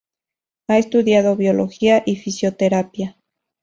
Ha 0.67 0.79
estudiado 0.79 1.35
biología 1.35 2.01
y 2.07 2.15
fisioterapia. 2.15 3.19